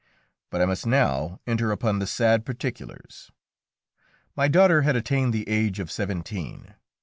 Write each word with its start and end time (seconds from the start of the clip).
But 0.49 0.61
I 0.61 0.65
must 0.65 0.87
now 0.87 1.39
enter 1.45 1.71
upon 1.71 1.99
the 1.99 2.07
sad 2.07 2.43
particulars. 2.43 3.31
My 4.35 4.47
daughter 4.47 4.81
had 4.81 4.95
attained 4.95 5.31
the 5.31 5.47
age 5.47 5.79
of 5.79 5.91
seventeen. 5.91 6.73